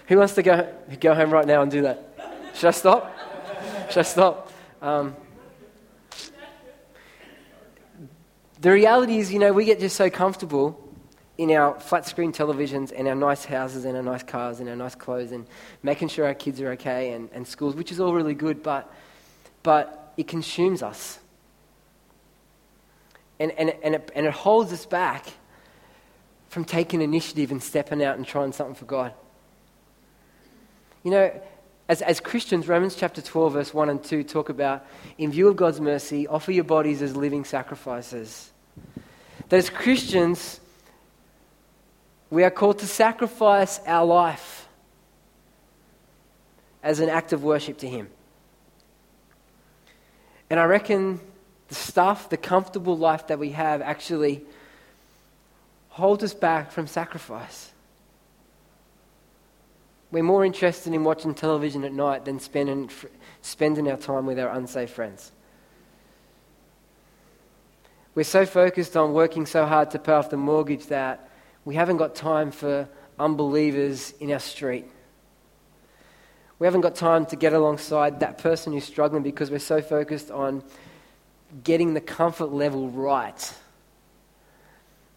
[0.07, 2.06] Who wants to go, go home right now and do that?
[2.57, 3.15] Should I stop?
[3.89, 4.51] Should I stop?
[4.81, 5.15] Um,
[8.59, 10.83] the reality is, you know, we get just so comfortable
[11.37, 14.75] in our flat screen televisions and our nice houses and our nice cars and our
[14.75, 15.45] nice clothes and
[15.83, 18.91] making sure our kids are okay and, and schools, which is all really good, but,
[19.61, 21.19] but it consumes us.
[23.39, 25.27] And, and, and, it, and it holds us back
[26.49, 29.13] from taking initiative and stepping out and trying something for God.
[31.03, 31.41] You know,
[31.89, 34.85] as, as Christians, Romans chapter 12, verse 1 and 2 talk about,
[35.17, 38.51] in view of God's mercy, offer your bodies as living sacrifices.
[39.49, 40.59] That as Christians,
[42.29, 44.67] we are called to sacrifice our life
[46.83, 48.09] as an act of worship to Him.
[50.49, 51.21] And I reckon
[51.69, 54.43] the stuff, the comfortable life that we have, actually
[55.89, 57.71] holds us back from sacrifice.
[60.09, 62.89] We're more interested in watching television at night than spending,
[63.41, 65.31] spending our time with our unsafe friends.
[68.15, 71.29] We're so focused on working so hard to pay off the mortgage that
[71.65, 72.87] we haven't got time for
[73.19, 74.85] unbelievers in our street.
[76.57, 80.31] We haven't got time to get alongside that person who's struggling because we're so focused
[80.31, 80.63] on
[81.63, 83.53] getting the comfort level right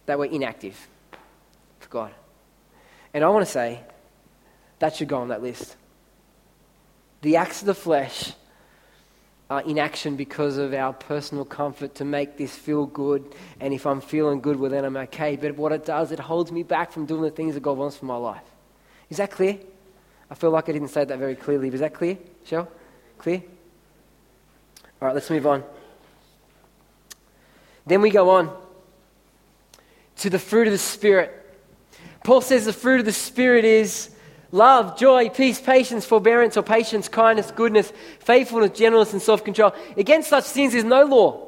[0.05, 0.87] that we're inactive
[1.79, 2.11] for God.
[3.13, 3.79] And I want to say
[4.81, 5.75] that should go on that list.
[7.21, 8.33] The acts of the flesh
[9.47, 13.35] are in action because of our personal comfort to make this feel good.
[13.59, 15.35] And if I'm feeling good, well, then I'm okay.
[15.35, 17.97] But what it does, it holds me back from doing the things that God wants
[17.97, 18.41] for my life.
[19.09, 19.59] Is that clear?
[20.31, 21.69] I feel like I didn't say that very clearly.
[21.69, 22.67] Was that clear, Shell?
[23.19, 23.43] Clear?
[24.99, 25.63] All right, let's move on.
[27.85, 28.55] Then we go on
[30.17, 31.37] to the fruit of the Spirit.
[32.23, 34.10] Paul says the fruit of the Spirit is
[34.51, 39.73] love, joy, peace, patience, forbearance, or patience, kindness, goodness, faithfulness, gentleness, and self control.
[39.97, 41.47] Against such things is no law.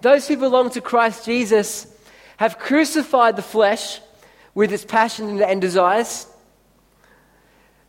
[0.00, 1.86] Those who belong to Christ Jesus
[2.36, 4.00] have crucified the flesh
[4.54, 6.26] with its passions and desires.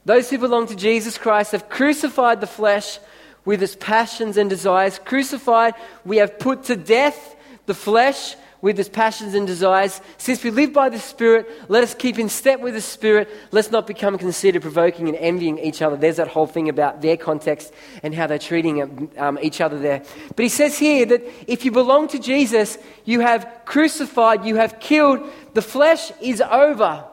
[0.06, 3.00] Those who belong to Jesus Christ have crucified the flesh
[3.46, 5.00] with its passions and desires.
[5.00, 10.00] Crucified, we have put to death the flesh with his passions and desires.
[10.18, 13.30] Since we live by the Spirit, let us keep in step with the Spirit.
[13.52, 15.98] Let's not become conceited, provoking, and envying each other.
[15.98, 17.74] There's that whole thing about their context
[18.04, 20.02] and how they're treating um, each other there.
[20.38, 24.80] But he says here that if you belong to Jesus, you have crucified, you have
[24.80, 27.04] killed, the flesh is over.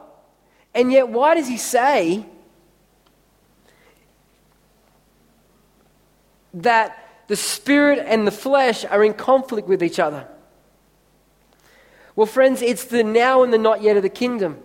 [0.73, 2.25] And yet, why does he say
[6.53, 10.29] that the spirit and the flesh are in conflict with each other?
[12.15, 14.57] Well, friends, it's the now and the not yet of the kingdom.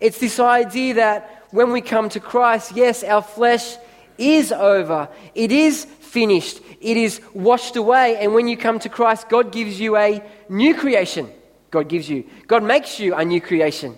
[0.00, 3.76] It's this idea that when we come to Christ, yes, our flesh
[4.18, 8.16] is over, it is finished, it is washed away.
[8.16, 11.30] And when you come to Christ, God gives you a new creation.
[11.70, 13.96] God gives you, God makes you a new creation.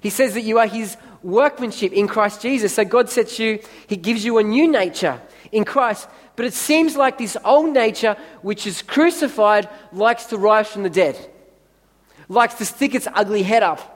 [0.00, 2.74] He says that you are His workmanship in Christ Jesus.
[2.74, 5.20] So God sets you, He gives you a new nature
[5.52, 6.08] in Christ.
[6.36, 10.90] But it seems like this old nature, which is crucified, likes to rise from the
[10.90, 11.18] dead
[12.28, 13.94] likes to stick its ugly head up.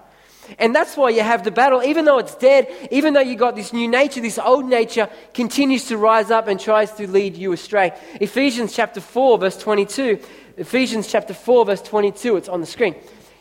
[0.58, 1.82] And that's why you have the battle.
[1.82, 5.86] Even though it's dead, even though you got this new nature, this old nature continues
[5.86, 7.92] to rise up and tries to lead you astray.
[8.20, 10.18] Ephesians chapter 4, verse 22.
[10.56, 12.36] Ephesians chapter 4, verse 22.
[12.36, 12.96] It's on the screen.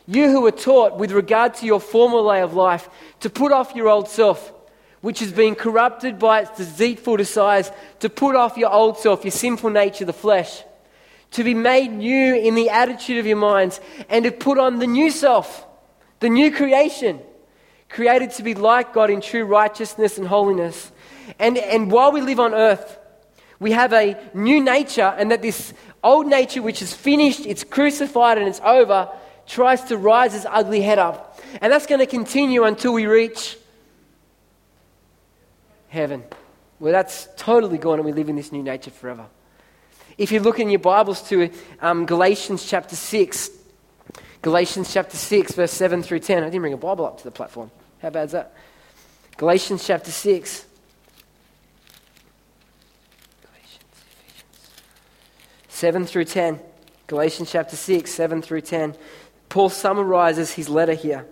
[0.06, 2.88] You who were taught with regard to your former way of life
[3.20, 4.52] to put off your old self,
[5.00, 9.32] which has been corrupted by its deceitful desires, to put off your old self, your
[9.32, 10.62] sinful nature, the flesh
[11.32, 14.86] to be made new in the attitude of your minds, and to put on the
[14.86, 15.66] new self,
[16.20, 17.20] the new creation,
[17.88, 20.92] created to be like God in true righteousness and holiness.
[21.38, 22.98] And, and while we live on earth,
[23.58, 28.38] we have a new nature, and that this old nature, which is finished, it's crucified,
[28.38, 29.08] and it's over,
[29.46, 31.40] tries to rise its ugly head up.
[31.60, 33.56] And that's going to continue until we reach
[35.88, 36.24] heaven,
[36.78, 39.26] where that's totally gone and we live in this new nature forever.
[40.18, 43.50] If you look in your Bibles to um, Galatians chapter 6,
[44.42, 46.42] Galatians chapter 6, verse 7 through 10.
[46.42, 47.70] I didn't bring a Bible up to the platform.
[48.00, 48.54] How bad is that?
[49.36, 50.66] Galatians chapter 6.
[55.68, 56.60] 7 through 10.
[57.08, 58.94] Galatians chapter 6, 7 through 10.
[59.48, 61.26] Paul summarizes his letter here.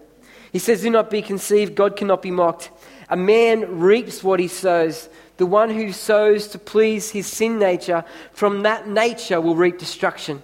[0.52, 2.70] He says, Do not be conceived, God cannot be mocked.
[3.08, 5.08] A man reaps what he sows.
[5.40, 10.42] The one who sows to please his sin nature, from that nature will reap destruction.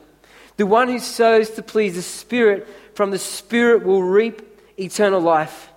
[0.57, 4.41] The one who sows to please the Spirit, from the Spirit will reap
[4.81, 5.69] eternal life.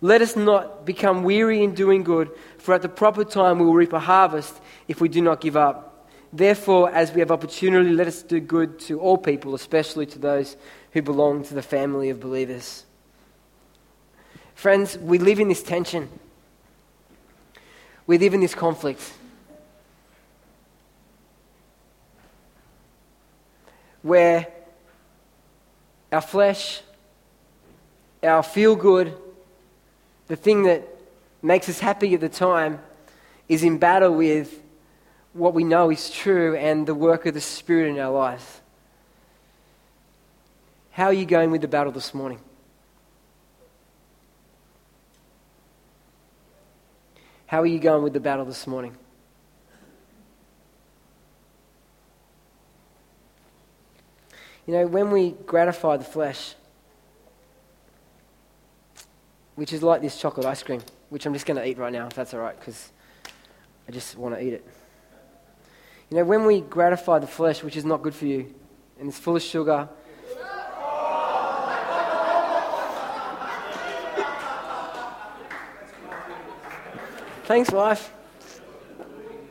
[0.00, 3.74] Let us not become weary in doing good, for at the proper time we will
[3.74, 4.54] reap a harvest
[4.86, 6.08] if we do not give up.
[6.32, 10.56] Therefore, as we have opportunity, let us do good to all people, especially to those
[10.92, 12.84] who belong to the family of believers.
[14.54, 16.08] Friends, we live in this tension.
[18.06, 19.12] Live in this conflict.
[24.02, 24.46] Where
[26.12, 26.82] our flesh,
[28.22, 29.16] our feel good,
[30.26, 30.86] the thing that
[31.42, 32.80] makes us happy at the time,
[33.48, 34.60] is in battle with
[35.32, 38.60] what we know is true and the work of the Spirit in our lives.
[40.92, 42.38] How are you going with the battle this morning?
[47.46, 48.96] How are you going with the battle this morning?
[54.66, 56.54] You know, when we gratify the flesh,
[59.56, 60.80] which is like this chocolate ice cream,
[61.10, 62.90] which I'm just going to eat right now, if that's all right, because
[63.86, 64.66] I just want to eat it.
[66.10, 68.54] You know, when we gratify the flesh, which is not good for you,
[68.98, 69.88] and it's full of sugar,
[77.54, 78.12] Thanks, wife.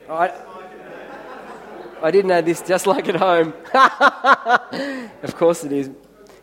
[0.09, 0.33] I,
[2.01, 3.53] I didn't know this just like at home.
[5.23, 5.89] of course it is.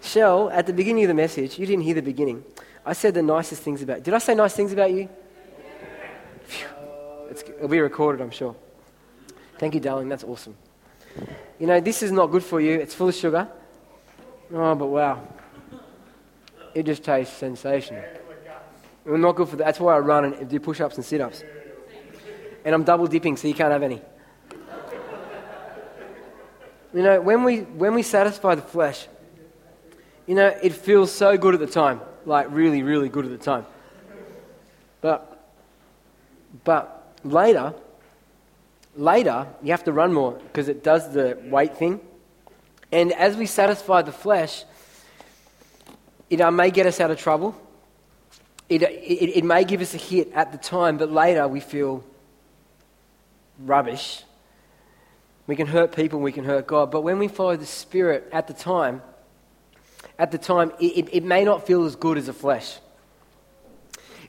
[0.00, 2.42] Shell, at the beginning of the message, you didn't hear the beginning.
[2.86, 5.10] I said the nicest things about Did I say nice things about you?
[7.28, 8.56] It's, it'll be recorded, I'm sure.
[9.58, 10.08] Thank you, darling.
[10.08, 10.56] That's awesome.
[11.58, 12.80] You know, this is not good for you.
[12.80, 13.46] It's full of sugar.
[14.50, 15.28] Oh, but wow.
[16.74, 18.02] It just tastes sensational.
[19.04, 19.64] We're not good for that.
[19.64, 21.42] That's why I run and do push ups and sit ups.
[22.64, 24.02] And I'm double dipping, so you can't have any.
[26.92, 29.06] You know, when we, when we satisfy the flesh,
[30.26, 32.00] you know, it feels so good at the time.
[32.26, 33.64] Like, really, really good at the time.
[35.00, 35.42] But,
[36.64, 37.74] but later,
[38.96, 42.00] later, you have to run more because it does the weight thing.
[42.92, 44.64] And as we satisfy the flesh,
[46.28, 47.56] it uh, may get us out of trouble
[48.70, 52.04] it, it, it may give us a hit at the time, but later we feel
[53.58, 54.22] rubbish.
[55.48, 56.92] We can hurt people, we can hurt God.
[56.92, 59.02] But when we follow the Spirit at the time,
[60.20, 62.78] at the time, it, it, may not feel as good as the flesh.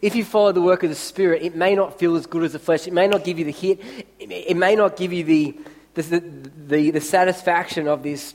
[0.02, 2.54] If you follow the work of the Spirit, it may not feel as good as
[2.54, 2.88] the flesh.
[2.88, 3.80] It may not give you the hit.
[4.20, 5.56] It may not give you the,
[5.94, 6.20] the, the,
[6.68, 8.34] the, the satisfaction of this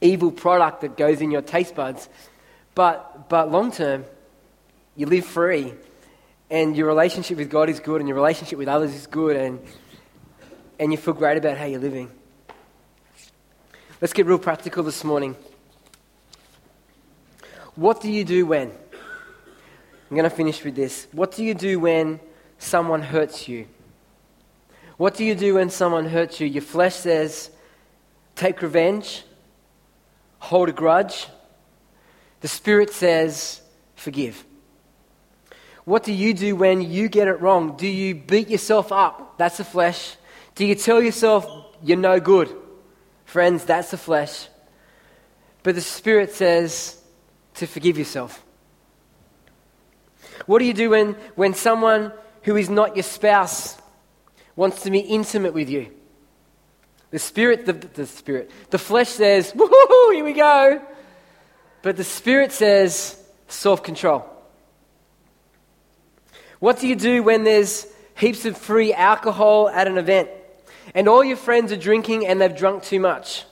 [0.00, 2.08] evil product that goes in your taste buds.
[2.76, 4.04] But, but long term,
[4.96, 5.74] you live free,
[6.50, 9.60] and your relationship with God is good, and your relationship with others is good, and,
[10.78, 12.10] and you feel great about how you're living.
[14.00, 15.36] Let's get real practical this morning.
[17.76, 18.68] What do you do when?
[18.68, 21.06] I'm going to finish with this.
[21.12, 22.18] What do you do when
[22.58, 23.66] someone hurts you?
[24.96, 26.46] What do you do when someone hurts you?
[26.46, 27.50] Your flesh says,
[28.34, 29.22] take revenge,
[30.40, 31.28] hold a grudge.
[32.40, 33.62] The spirit says,
[33.94, 34.44] forgive.
[35.90, 37.76] What do you do when you get it wrong?
[37.76, 39.36] Do you beat yourself up?
[39.38, 40.14] That's the flesh.
[40.54, 41.44] Do you tell yourself
[41.82, 42.48] you're no good?
[43.24, 44.46] Friends, that's the flesh.
[45.64, 46.96] But the Spirit says
[47.54, 48.40] to forgive yourself.
[50.46, 52.12] What do you do when, when someone
[52.44, 53.76] who is not your spouse
[54.54, 55.90] wants to be intimate with you?
[57.10, 60.86] The Spirit, the, the Spirit, the flesh says, woohoo, here we go.
[61.82, 64.36] But the Spirit says, self control.
[66.60, 67.86] What do you do when there's
[68.16, 70.28] heaps of free alcohol at an event
[70.94, 73.44] and all your friends are drinking and they've drunk too much?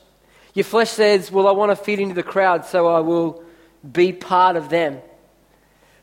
[0.55, 3.43] Your flesh says, Well, I want to fit into the crowd, so I will
[3.91, 5.01] be part of them.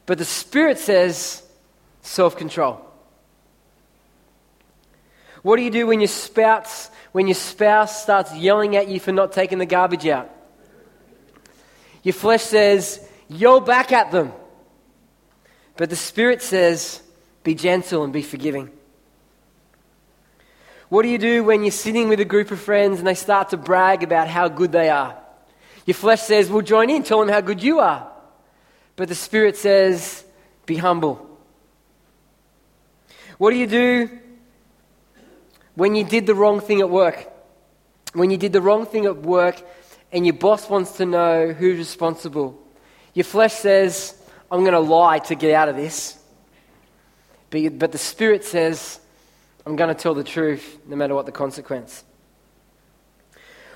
[0.06, 1.43] But the spirit says,
[2.01, 2.82] self control.
[5.41, 9.12] What do you do when your spouse, when your spouse starts yelling at you for
[9.12, 10.30] not taking the garbage out?
[12.01, 14.32] Your flesh says, yell back at them.
[15.78, 17.01] But the Spirit says,
[17.43, 18.71] be gentle and be forgiving.
[20.89, 23.49] What do you do when you're sitting with a group of friends and they start
[23.49, 25.17] to brag about how good they are?
[25.86, 28.11] Your flesh says, Well, join in, tell them how good you are.
[28.95, 30.23] But the Spirit says,
[30.65, 31.28] Be humble.
[33.38, 34.09] What do you do
[35.76, 37.32] when you did the wrong thing at work?
[38.13, 39.61] When you did the wrong thing at work
[40.11, 42.59] and your boss wants to know who's responsible.
[43.13, 44.15] Your flesh says,
[44.52, 46.18] I'm going to lie to get out of this.
[47.50, 49.00] But the Spirit says,
[49.66, 52.04] I'm going to tell the truth no matter what the consequence.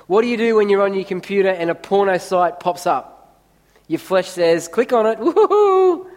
[0.07, 3.41] What do you do when you're on your computer and a porno site pops up?
[3.88, 6.07] Your flesh says, click on it, woohoo!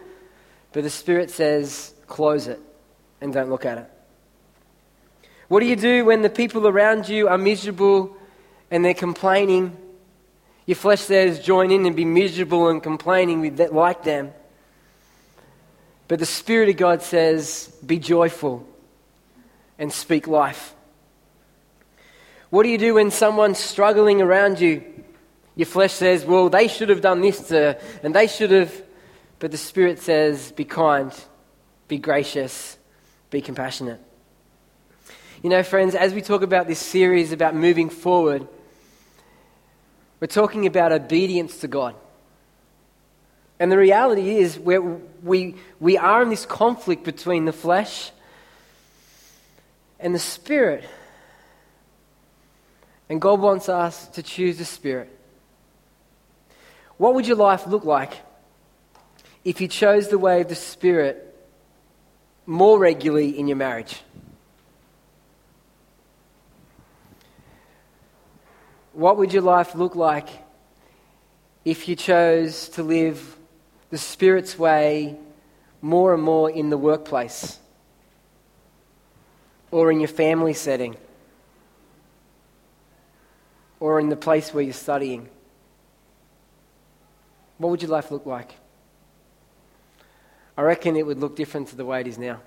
[0.71, 2.59] But the Spirit says, close it
[3.21, 3.89] and don't look at it.
[5.47, 8.17] What do you do when the people around you are miserable
[8.71, 9.77] and they're complaining?
[10.65, 14.31] Your flesh says, join in and be miserable and complaining with that, like them.
[16.07, 18.67] But the Spirit of God says, be joyful
[19.79, 20.75] and speak life.
[22.49, 24.83] What do you do when someone's struggling around you?
[25.55, 28.73] Your flesh says, well, they should have done this to, and they should have.
[29.39, 31.11] But the Spirit says, be kind,
[31.87, 32.77] be gracious,
[33.29, 33.99] be compassionate.
[35.41, 38.47] You know, friends, as we talk about this series about moving forward,
[40.19, 41.95] we're talking about obedience to God.
[43.59, 44.77] And the reality is, we
[45.23, 48.11] we, we are in this conflict between the flesh
[49.99, 50.83] and the spirit.
[53.09, 55.09] And God wants us to choose the Spirit.
[56.97, 58.13] What would your life look like
[59.43, 61.35] if you chose the way of the Spirit
[62.45, 64.01] more regularly in your marriage?
[68.93, 70.29] What would your life look like
[71.65, 73.37] if you chose to live
[73.93, 75.15] the Spirit's way
[75.79, 77.59] more and more in the workplace
[79.69, 80.97] or in your family setting?
[83.83, 85.27] or in the place where you're studying?
[87.57, 88.55] What would your life look like?
[90.57, 92.39] I reckon it would look different to the way it is now.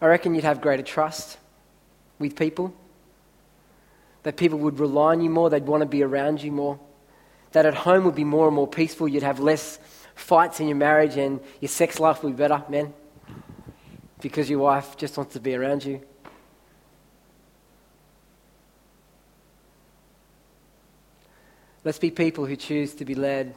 [0.00, 1.38] I reckon you'd have greater trust
[2.18, 2.74] with people,
[4.24, 6.80] that people would rely on you more, they'd want to be around you more,
[7.52, 9.78] that at home would be more and more peaceful, you'd have less
[10.22, 12.94] fights in your marriage, and your sex life will be better, men,
[14.20, 16.00] because your wife just wants to be around you.
[21.84, 23.54] Let's be people who choose to be led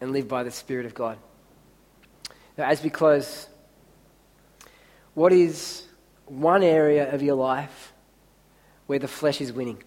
[0.00, 1.18] and live by the Spirit of God.
[2.56, 3.48] Now, as we close,
[5.14, 5.84] what is
[6.26, 7.92] one area of your life
[8.86, 9.82] where the flesh is winning?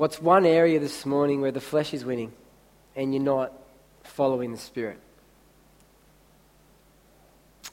[0.00, 2.32] What's one area this morning where the flesh is winning
[2.96, 3.52] and you're not
[4.02, 4.98] following the Spirit?
[7.66, 7.72] I'm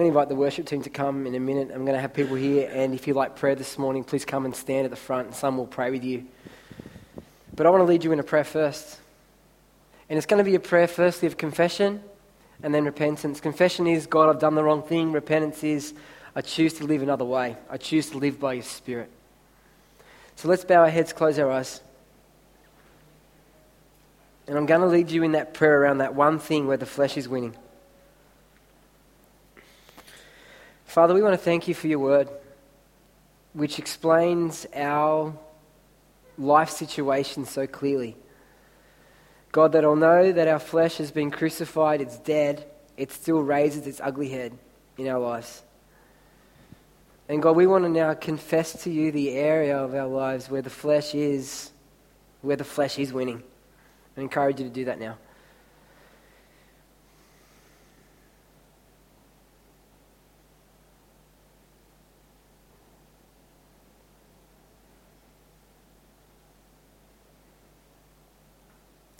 [0.00, 1.70] going to invite the worship team to come in a minute.
[1.72, 4.44] I'm going to have people here, and if you like prayer this morning, please come
[4.46, 6.26] and stand at the front, and some will pray with you.
[7.54, 8.98] But I want to lead you in a prayer first.
[10.08, 12.02] And it's going to be a prayer, firstly, of confession
[12.64, 13.40] and then repentance.
[13.40, 15.12] Confession is, God, I've done the wrong thing.
[15.12, 15.94] Repentance is,
[16.34, 17.56] I choose to live another way.
[17.70, 19.08] I choose to live by your Spirit.
[20.36, 21.80] So let's bow our heads, close our eyes.
[24.46, 26.86] And I'm going to lead you in that prayer around that one thing where the
[26.86, 27.56] flesh is winning.
[30.84, 32.28] Father, we want to thank you for your word,
[33.52, 35.34] which explains our
[36.38, 38.16] life situation so clearly.
[39.50, 42.66] God, that I'll know that our flesh has been crucified, it's dead,
[42.96, 44.56] it still raises its ugly head
[44.98, 45.62] in our lives.
[47.28, 50.60] And God, we want to now confess to you the area of our lives where
[50.60, 51.70] the flesh is,
[52.42, 53.42] where the flesh is winning.
[54.16, 55.16] I encourage you to do that now.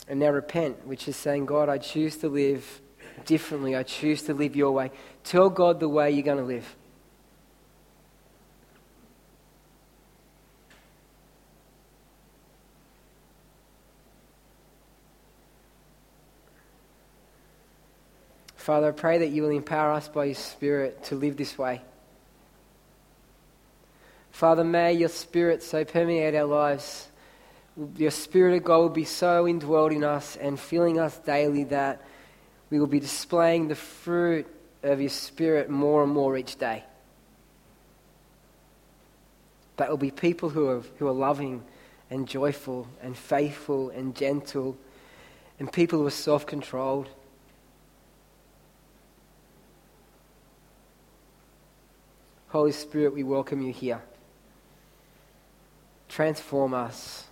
[0.06, 2.82] And now repent, which is saying, God, I choose to live
[3.24, 3.74] differently.
[3.74, 4.90] I choose to live your way.
[5.24, 6.76] Tell God the way you're going to live.
[18.64, 21.82] Father, I pray that you will empower us by your Spirit to live this way.
[24.32, 27.08] Father, may your Spirit so permeate our lives
[27.96, 32.00] your Spirit of God will be so indwelled in us and filling us daily that
[32.70, 34.46] we will be displaying the fruit
[34.82, 36.84] of your Spirit more and more each day.
[39.76, 41.64] That will be people who are, who are loving
[42.10, 44.76] and joyful and faithful and gentle
[45.58, 47.08] and people who are self controlled.
[52.54, 54.00] Holy Spirit, we welcome you here.
[56.08, 57.24] Transform us.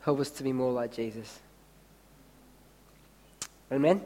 [0.00, 1.38] Help us to be more like Jesus.
[3.70, 4.00] Amen.
[4.00, 4.04] Amen.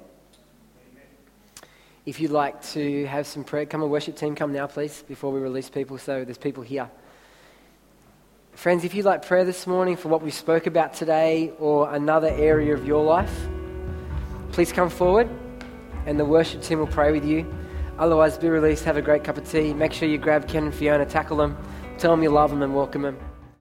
[2.05, 5.33] If you'd like to have some prayer, come on, worship team, come now, please, before
[5.33, 5.97] we release people.
[5.97, 6.91] So there's people here.
[8.53, 12.29] Friends, if you'd like prayer this morning for what we spoke about today or another
[12.29, 13.49] area of your life,
[14.53, 15.31] please come forward
[16.05, 17.51] and the worship team will pray with you.
[17.99, 19.73] Otherwise, be released, have a great cup of tea.
[19.73, 21.57] Make sure you grab Ken and Fiona, tackle them,
[21.99, 23.19] tell them you love them, and welcome them.